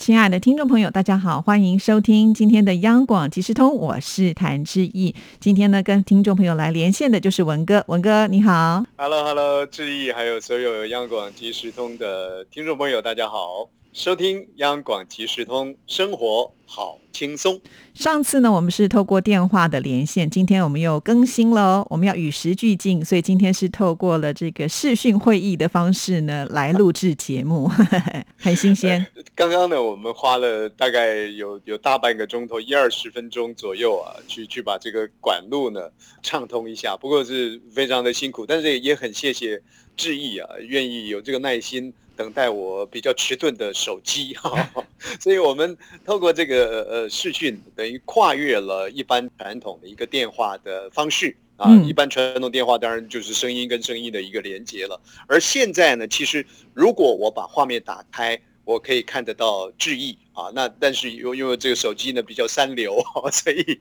[0.00, 5.14] 亲爱的听众朋友，大家好，欢迎收听今天的央广即时通，我是谭志毅。
[5.38, 8.82] 今天呢，跟听众朋友来连线的就是文哥，文哥你好。
[8.96, 13.68] Hello，Hello，志毅，还有所有央广即时通的听众朋友，大家好。
[13.92, 17.60] 收听央广即时通，生活好轻松。
[17.92, 21.86] 上次呢，我们是透过电话的连线，今天我们又更新了哦。
[21.90, 27.68] 我们要与时俱进，所以今天是透过了这个视讯会议的方式呢来录制节目，
[28.38, 29.04] 很新鲜。
[29.34, 35.80] 刚刚呢，我们花了大概有有大半个钟头，一二十分钟左右啊，去去把这个管路呢
[36.22, 36.96] 畅通一下。
[36.96, 39.60] 不过是非常的辛苦，但是也很谢谢
[39.96, 41.92] 志毅啊，愿意有这个耐心。
[42.20, 44.68] 等待我比较迟钝的手机哈，
[45.18, 51.74] 所以我们透过这个呃视讯，等于跨越了一般传统的一个电话的方式啊。
[51.82, 60.50] 一般传统电话当然就是声音跟声音的一个连接了，而现在呢，其实如果我把画面打开，我可以看得到致意啊。
[60.52, 63.80] 那但是因因为这个手机呢比较三流， 所以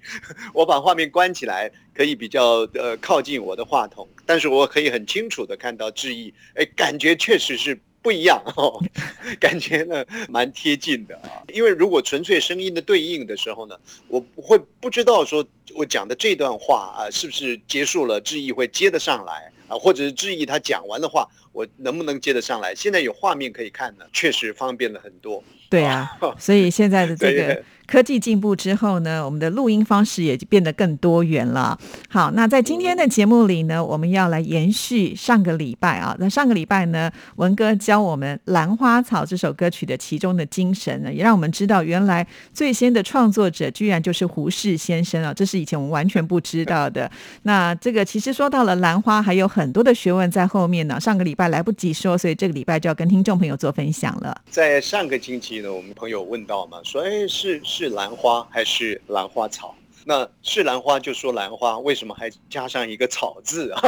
[0.54, 7.78] 我把画面关起来，可以比较呃靠近我的话筒，但是我可以很清楚的看到致意，哎，感觉确实是。
[8.02, 8.82] 不一样哦，
[9.40, 11.44] 感觉呢蛮贴近的啊。
[11.54, 13.76] 因为如果纯粹声音的对应的时候呢，
[14.08, 22.74] 我不会不知道说我讲的这段话啊是不是结束了，志毅会接得上来啊，或者是志毅他讲完的话，我能不能接得上来？
[22.76, 25.44] 现在有画面可以看呢，确实方便了很多。
[25.70, 27.64] 对啊， 所以现在的这个。
[27.90, 31.76] 科技进步之后呢，我们的录音方式也就变得更多元了。
[32.08, 36.16] 好，那在今天的节目里呢，我们要来延续上个礼拜啊。
[36.20, 47.10] 那上个礼拜呢，文哥教我们《兰花草》这首歌曲的其中的精神呢，也让我们知道原来最先的创作者居然就是胡适先生啊，这是以前我们完全不知道的。
[47.42, 51.00] 那这个其实说到了兰花，还有很多的学问在后面呢。
[51.00, 54.40] 上个礼拜来不及说，所以这个礼拜就要跟听众朋友做分享了。
[54.52, 57.60] 在上个星期呢，我们朋友问到嘛，说哎是。
[57.80, 59.74] 是兰花还是兰花草？
[60.04, 63.82] 那是兰花就说兰花，为什么还加上一个草字 啊？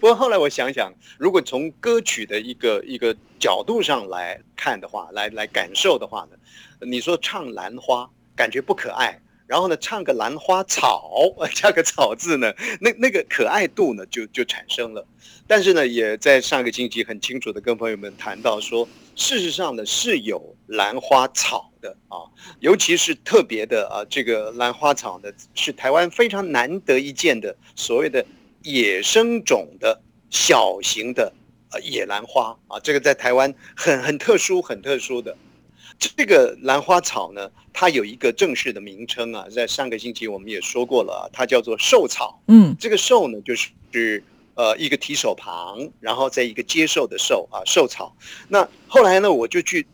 [0.00, 11.10] 不过后来我想想，如果从歌曲的一个一个角度上来看的话，来来感受的话呢，你说唱兰花感觉不可爱，然后呢唱个兰花草，
[11.54, 15.06] 加个草字呢，那那个可爱度呢就就产生了。
[15.46, 18.88] 但是呢，也在上个星期很清楚的跟朋友们谈到说。
[19.18, 22.28] 事实上呢，是有兰花草的啊，
[22.60, 28.26] 尤其是特别的啊，这个兰花草呢，是台湾非常难得一见的所谓的
[28.62, 31.32] 野生种的小型的
[31.70, 35.34] 呃野兰花啊，这个在台湾很很特殊，很特殊的。
[35.98, 42.40] 这个兰花草呢，它有一个正式的名称啊，在上个星期我们也说过了，它叫做寿草。
[42.48, 44.22] 嗯，这个寿呢，就是是。
[44.58, 48.16] 呃，一个提手旁，然后在一个接受的受啊，兽草。
[48.48, 49.86] 那后来呢，我就去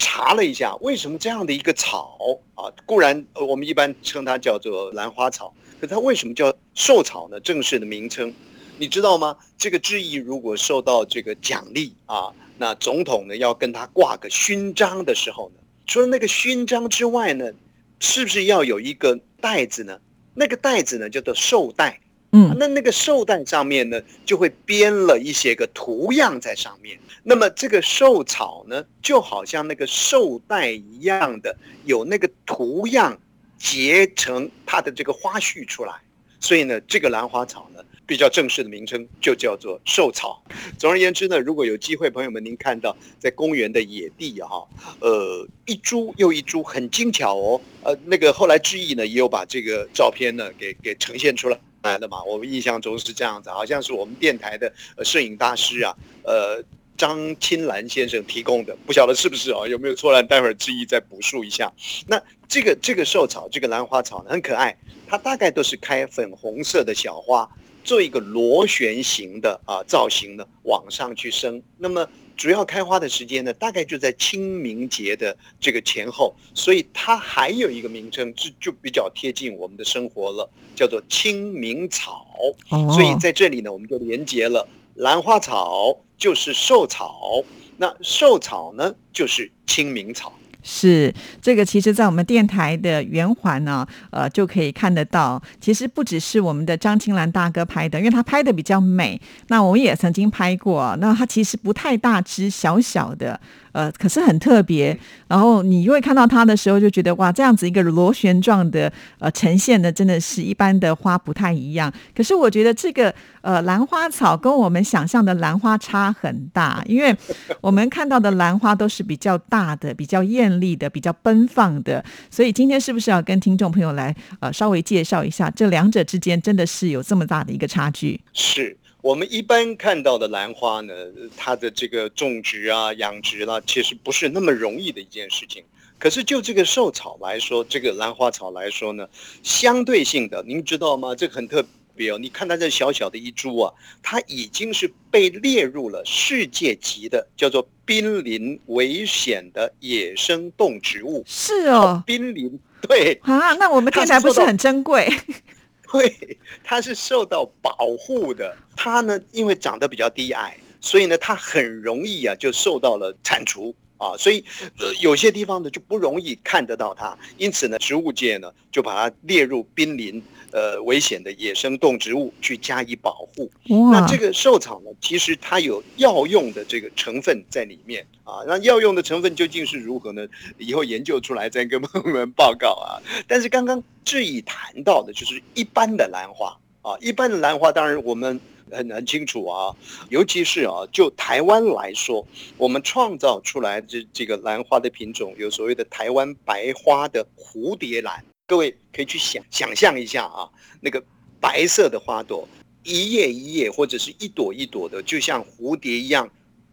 [0.00, 2.18] 查了一下，为什么这样的一个草
[2.56, 7.38] 啊，固然我们一般称它叫做兰花草，可它为什么叫寿草呢？
[7.38, 8.34] 正式的名称，
[8.78, 9.36] 你知道吗？
[9.56, 17.52] 这个质疑如果受到这个奖励啊，那总统呢要跟他挂个勋章的时候呢，除了那个勋章之外呢，
[18.00, 19.98] 是不是要有一个袋子呢？
[20.34, 22.00] 那个袋子呢叫做绶带。
[22.32, 26.98] 嗯，那那个绶带上面呢，就会编了一些个图样在上面。
[27.22, 33.18] 那么这个绶草呢，就好像那个绶带一样的，有那个图样
[33.56, 35.94] 结成它的这个花絮出来。
[36.38, 40.42] 所以呢，这个兰花草呢，比较正式的名称就叫做寿草。
[40.78, 44.66] 总而言之呢，如果有机会，朋友们您看到在公园的野地哈，
[45.00, 47.60] 呃，一株又一株，很精巧哦。
[47.84, 51.60] 呃，那个后来志毅呢，也有把这个照片呢给给呈现出来。
[51.82, 54.70] 来的嘛，我们印象中是这样子，好像是我们电台的
[55.04, 55.94] 摄影大师啊，
[56.24, 56.60] 呃，
[56.96, 60.20] 张青兰先生提供的，不晓得是不是哦，有没有错呢？
[60.24, 61.72] 待会儿志毅再补述一下。
[62.08, 67.48] 那这个这个寿草，这个兰花草呢，很可爱，它大概都是开粉红色的小花，
[67.88, 71.62] 做一个螺旋形的啊造型呢，往上去升。
[71.78, 72.06] 那么
[72.36, 82.26] 主要开花的时间呢，大概就在清明节的这个前后，所以它还有一个名称，就就比较贴近我们的生活了，叫做清明草。
[82.68, 87.42] 所以在这里呢，我们就连接了兰花草就是寿草，
[87.78, 90.37] 那寿草呢就是清明草。
[90.62, 95.40] 是这个，其实，在我们电台的圆环呢，呃，就可以看得到。
[95.60, 99.20] 其实不只是我们的张青兰大哥拍的，因为他拍的比较美。
[99.48, 103.40] 那我们也曾经拍过，那他其实不太大只，小小的。
[103.72, 111.92] 呃，可是很特别，然后你因为看到它的时候，就觉得哇，这样子一个螺旋状的呃呈现的，真的是一般的花不太一样。
[112.16, 117.14] 可是我觉得这个呃兰花草跟我们想象的兰花差很大，因为
[117.60, 122.04] 我们看到的兰花都是比较大的、比较艳丽的、比较奔放的。
[122.30, 128.20] 所以今天是不是要跟听众朋友来呃稍微介绍一下，这两者之间真的是有这么大的一个差距？
[128.32, 128.76] 是。
[129.00, 130.92] 我们一般看到的兰花呢，
[131.36, 135.62] 它的这个种植啊、养殖啦，其实不是那么容易的一件事情。
[136.00, 139.06] 可是就这个兽草来说，这个兰花草来说呢，
[139.44, 141.14] 相对性的，您知道吗？
[141.14, 141.64] 这个很特
[141.98, 142.18] 别哦。
[142.18, 151.22] 你看它这小小的一株啊，它已经是被列入了世界级的叫做濒临危险的野生动植物。
[151.26, 155.06] 是哦，濒临对啊，那我们看起来不是很珍贵？
[155.90, 158.56] 对，它是受到保护的。
[158.76, 164.16] 它呢，因为长得比较低矮，所以呢，它很容易啊就受到了铲除啊。
[164.16, 164.42] 所以，
[164.78, 167.16] 呃，有些地方呢就不容易看得到它。
[167.36, 170.22] 因此呢，植物界呢就把它列入濒临。
[170.50, 173.50] 呃，危险的野生动植物去加以保护。
[173.92, 178.40] 那这个兽草呢，其实它有药用的这个成分在里面啊。
[178.46, 180.26] 那药用的成分究竟是如何呢？
[180.56, 182.96] 以后研究出来再跟朋友们报告啊。
[183.26, 189.74] 但是刚刚志毅谈到的就是一般的兰花啊，一般的兰花，当然我们很很清楚啊。
[190.08, 192.26] 尤其是啊，就台湾来说，
[192.56, 198.24] 我们创造出来这这个兰花的品种，有所谓的台湾白花的蝴蝶兰。
[198.46, 200.48] 各位可以去想想象一下啊，
[200.80, 201.04] 那个
[201.38, 202.48] 白色的花朵，
[202.82, 206.30] 一叶一叶或者是一朵一朵的，就像蝴蝶一样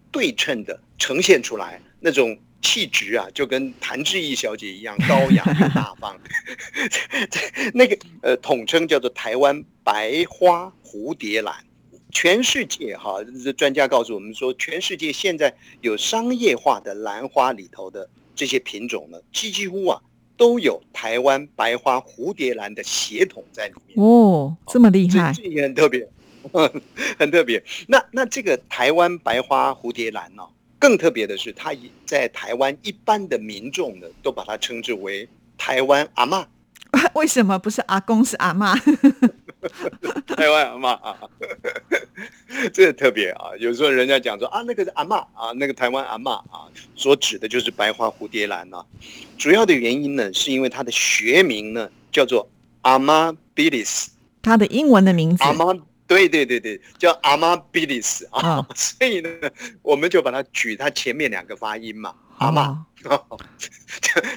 [0.09, 5.43] 对称的呈现出来，那种气质啊，就跟谭志毅小姐一样高雅
[5.75, 6.17] 大方。
[7.75, 11.53] 那个呃，统称叫做台湾白花蝴蝶兰。
[12.15, 20.01] 全世界哈，这专家告诉我们说，全世界现在有商业化的兰花里头的这些品种呢，几几乎啊。
[20.37, 26.05] 都有台湾白花蝴蝶兰的血统在里面哦，这么厉害，这也很特别，
[27.17, 27.63] 很特别。
[27.87, 30.43] 那那这个台湾白花蝴蝶兰呢，
[30.77, 31.73] 更特别的是，它
[32.05, 35.25] 在台湾一般的民众呢，都把它称之为
[35.57, 36.45] 台湾阿妈。
[37.15, 38.75] 为什么不是阿公是阿妈？
[40.35, 41.17] 台湾阿妈啊，
[42.73, 43.51] 这个特别啊。
[43.59, 48.85] 有时候人家讲说啊，那个是阿妈啊，那个台湾阿妈啊，所指的就是白花蝴蝶兰啊。
[49.37, 52.47] 主要的原因呢，是因为它的学名呢叫做
[52.81, 55.43] 阿妈比利斯，它的英文的名字。
[55.43, 55.73] 阿妈，
[56.07, 58.65] 对对对对，叫阿妈比利斯啊。
[58.75, 59.29] 所以呢，
[59.81, 62.13] 我们就把它取它前面两个发音嘛。
[62.37, 62.85] 阿妈，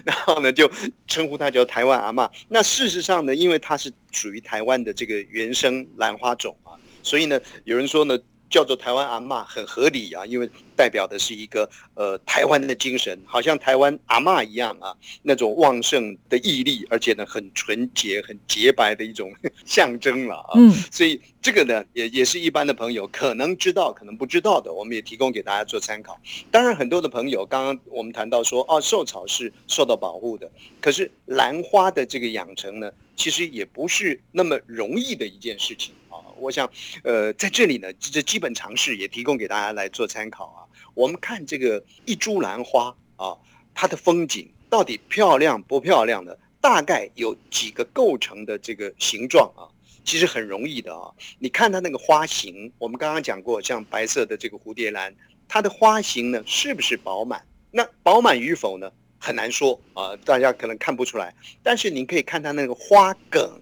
[0.05, 0.71] 然后呢，就
[1.09, 2.31] 称呼它叫台湾阿妈。
[2.49, 6.79] 那事实上呢，因为它是属于台湾的这个原生兰花种啊，
[7.09, 8.19] 所以呢，有人说呢。
[8.51, 19.31] 叫做台湾阿妈很合理啊，因为代表的是一个呃台湾的精神，好像台湾阿妈一样啊，那种旺盛的毅力，而且呢很纯洁、很洁白的一种
[19.67, 20.53] 象征了啊。
[20.55, 26.19] 嗯，所以这个呢也也是一般的朋友可能知道，可能不知道的，我们也提供给大家做参考。
[26.51, 30.51] 当然，很多的朋友刚刚我们谈到说，哦，寿草是受到保护的，
[30.81, 35.93] 可是兰花的这个养成呢，其实也不是那么容易的一件事情。
[36.41, 36.71] 我想，
[37.03, 40.61] 呃，在这里呢，这基本常识也提供给大家来做参考啊。
[40.95, 43.37] 我们看这个一株兰花啊，
[43.75, 46.35] 它的风景到底漂亮不漂亮呢？
[46.61, 49.71] 大概有几个构成的这个形状啊，
[50.05, 51.13] 其实很容易的啊。
[51.39, 55.15] 你看它那个花型，我们刚刚讲过，像白色的这个蝴蝶兰，
[55.47, 57.41] 它的花型呢是不是饱满？
[57.71, 61.33] 那饱满与否呢，很难说啊，大家可能看不出来。
[61.63, 63.61] 但是你可以看它那个花梗，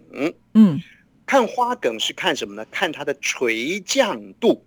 [0.55, 0.83] 嗯。
[1.27, 2.65] 看花梗是看什么呢？
[2.71, 4.65] 看它的垂降度。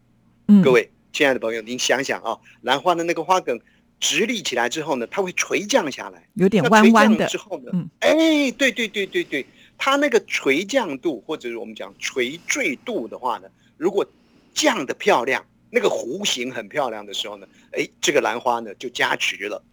[0.61, 3.57] 各位亲爱的朋友，您想想啊，兰花的那个花梗
[3.99, 7.25] 直立起来之后呢，它会垂降下来，有点弯弯的。
[7.27, 9.45] 之后呢，哎，对对对对对，
[9.77, 13.47] 它那个垂降度或者是我们讲垂坠度的话呢，
[13.77, 14.05] 如果
[14.53, 19.63] 降的漂亮，那个弧形很漂亮的时候呢，哎，这个兰花呢就加持了。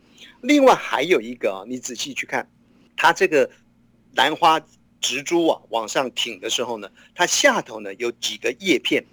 [0.43, 2.49] 另外还有一个啊，你仔细去看，
[2.97, 3.51] 它这个
[4.15, 4.61] 兰花。
[5.07, 9.05] 植株啊往上挺的时候呢，它下头呢有几个叶片，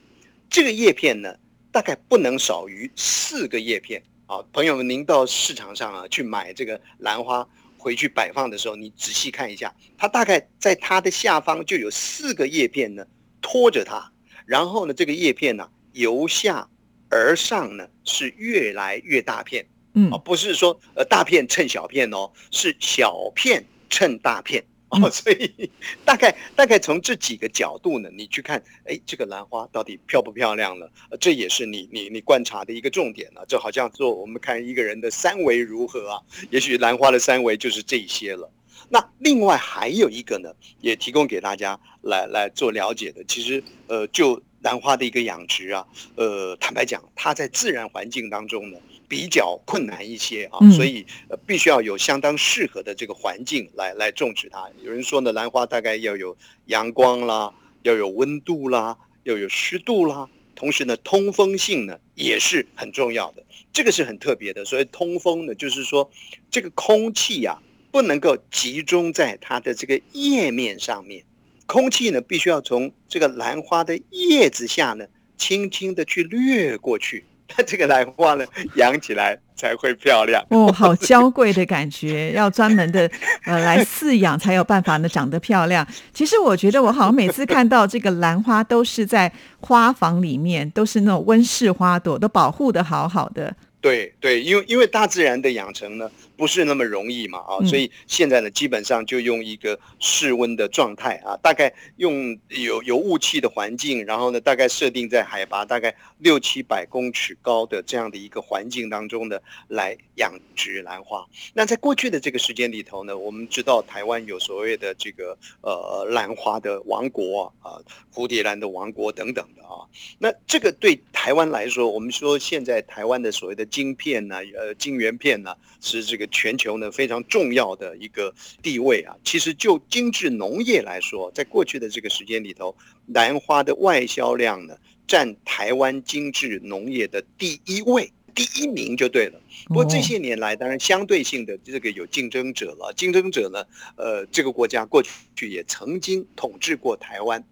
[0.50, 1.36] 这个叶片呢
[1.72, 4.44] 大概不能少于四个叶片啊。
[4.52, 7.48] 朋友们，您到市场上啊去买这个兰花
[7.78, 13.06] 回去摆放的时候，你仔细看一下，它大概在它的下方就有四个叶片呢
[13.40, 14.12] 托着它，
[14.48, 16.68] 然后呢这个叶片呢由下
[17.12, 24.66] 而上呢是越来越大片嗯啊，不是说呃大片衬小片哦，是小片衬大片
[25.02, 25.70] 哦，所以
[26.06, 30.86] 大概大概从这几个角度呢，你去看，哎，这个兰花到底漂不漂亮呢？
[31.10, 33.46] 呃这也是你你你观察的一个重点了。
[33.48, 38.50] 就好像做我们看一个人的三围如何啊，也许兰花的三围就是这些了。
[38.90, 43.24] 那另外还有一个呢，也提供给大家来来做了解的。
[43.24, 48.78] 其实，呃，就兰花的一个养殖啊，呃，坦白讲，它在自然环境当中呢
[49.08, 54.68] 比较困难一些啊，嗯所以呃必须要有相当适合的这个环境来来种植它。
[54.82, 57.54] 有人说呢，兰花大概要有阳光啦，
[57.84, 60.28] 要有温度啦，要有湿度啦。
[60.56, 63.44] 同时呢，通风性呢也是很重要的，
[63.74, 64.64] 这个是很特别的。
[64.64, 66.10] 所以通风呢，就是说
[66.50, 67.60] 这个空气呀、
[67.92, 71.26] 不能够集中在它的这个叶面上面，
[71.74, 75.04] 空气呢必须要从这个兰花的叶子下呢，
[75.40, 80.46] 轻轻的去掠过去， 它这个兰花呢养起来才会漂亮。
[80.52, 83.10] 哦，好娇贵的感觉，要专门的
[83.46, 85.84] 呃来饲养才有办法呢长得漂亮。
[86.14, 93.52] 其实我觉得我好像每次看到这个兰花都是在花房里面，都是那种温室花朵，都保护的好好的。
[93.82, 111.26] 对对，因为因为大自然的养成呢不是那么容易嘛啊，嗯所以现在呢基本上就用一个室温的状态啊，大概用有有雾气的环境，然后呢大概设定在海拔大概六七百公尺高的这样的一个环境当中呢来养殖兰花。
[111.54, 117.80] 那在过去的这个时间里头呢，我们知道台湾有所谓的这个呃兰花的王国啊，
[118.14, 119.86] 蝴蝶兰的王国等等的啊，
[120.20, 129.16] 那这个对台湾来说，我们说现在台湾的所谓的晶片呢、呃，晶圆片呢，是这个全球呢非常重要的一个地位啊。
[129.24, 132.76] 其实就精致农业来说，在过去的这个时间里头，
[133.08, 134.78] 兰花的外销量呢
[135.08, 138.12] 占台湾精致农业的第一位。
[138.36, 142.92] 第一名就对了，不过这些年来，当然相对性的这个有竞争者了。
[142.98, 143.64] 竞争者呢，
[143.96, 147.46] 呃，这个国家过去也曾经统治过台湾，哈，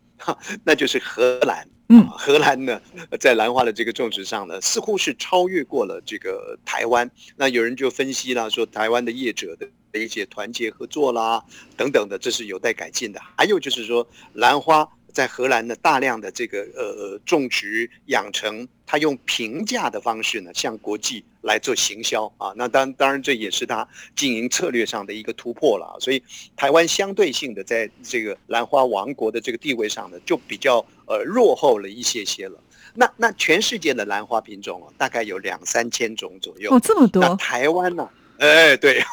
[0.64, 1.68] 那就是荷兰。
[1.90, 7.10] 嗯啊荷兰呢，呃在兰花的这个种植上呢，似乎是超越过了这个台湾。
[7.36, 11.44] 那有人就分析了，说台湾的业者的的一些团结合作啦，
[11.76, 13.20] 等等的，这是有待改进的。
[13.38, 22.54] 还有就是说，兰花在荷兰的，大量的这个呃种植养成，它用平价的方式呢，向国际来做行销啊。
[22.56, 26.00] 那当当然这也是它经营策略上的一个突破了啊。
[26.00, 26.24] 所以
[26.56, 32.60] 台湾相对性的在这个兰花王国的这个地位上呢，就比较呃落后了一些些了。
[32.94, 36.74] 那那全世界的兰花品种哦，大概有两三千种左右。
[36.74, 38.10] 哦，这么那多，台湾呢？
[38.38, 39.04] 哎，对，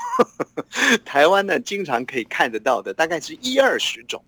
[1.04, 4.24] 台湾呢，经常可以看得到的，大概是一二十种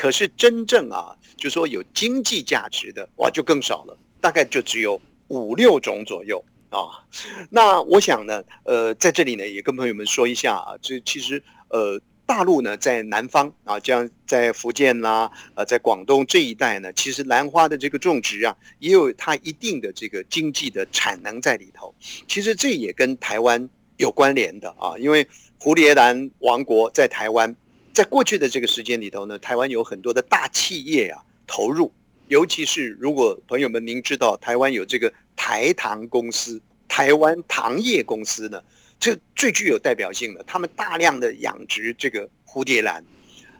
[0.00, 7.04] 可是真正啊，就说有经济价值的，哇，就更少了，大概就只有五六种左右啊。
[7.50, 12.00] 那我想呢，呃，在这里呢，也跟朋友们说一下啊，这其实呃。
[12.30, 21.92] 大陆呢，在南方啊，这样在福建啦，呃，在广东这一带呢，其实兰花的这个种植啊，也有它一定的这个经济的产能在里头。
[22.28, 25.26] 其实这也跟台湾有关联的啊，因为
[25.58, 27.56] 蝴蝶兰王国在台湾，
[27.92, 31.92] 在过去的这个时间里头呢，台湾有很多的大企业啊投入，
[32.28, 38.62] 尤其是如果朋友们您知道台湾有这个台糖公司、台湾糖业公司呢，
[38.98, 43.04] 这最具有代表性的，他们大量的养殖这个蝴蝶兰。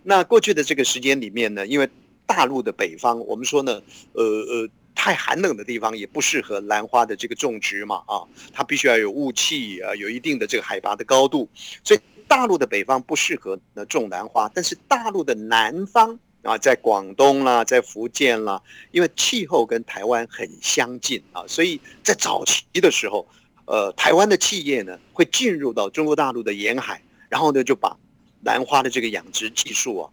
[0.02, 1.88] 那过去的这个时间里面呢，因为
[2.26, 3.82] 大陆的北方，我们说呢，
[4.12, 4.68] 呃呃。
[4.92, 8.20] 太寒冷的地方也不适合兰花的这个种植嘛，啊，
[8.52, 11.48] 它必须要有雾气啊，有一定的这个海拔的高度，
[11.82, 23.26] 所以大陆的北方不适合呢种兰花，但是大陆的南方啊，在广东啦，在福建啦，因为气候跟台湾很相近啊，所以在早期的时候，
[23.64, 27.96] 呃，台湾的企业呢会进入到中国大陆的沿海，然后呢就把
[28.44, 30.10] 兰花的这个养殖技术啊。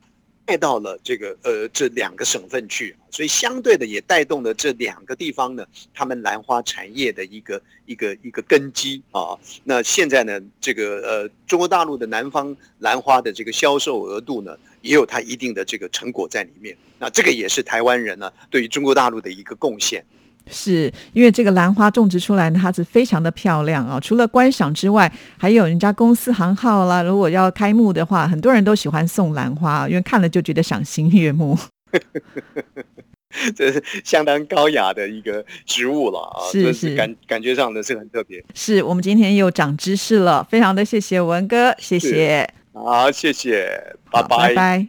[0.48, 9.38] 带到了这个呃这两个省份去，所以相对的也带动了这两个地方呢，他们兰花产业的一个一个一个根基啊。
[9.66, 16.78] 那现在呢，这个呃中国大陆的南方兰花的这个销售额度呢，也有它一定的这个成果在里面。
[16.98, 20.06] 那这个也是台湾人呢对于中国大陆的一个贡献。
[20.50, 27.02] 是因为这个兰花种植出来呢，它是非常的漂亮啊、除了观赏之外，还有人家公司行号啦。
[27.02, 31.58] 如果要开幕的话，很多人都喜欢送兰花，因为看了就觉得赏心悦目。
[33.56, 38.44] 这是相当高雅的一个植物了啊，是是感感觉上呢是很特别。
[38.56, 44.88] 是我们今天又长知识了，非常的谢谢文哥，谢谢，好，谢谢，拜拜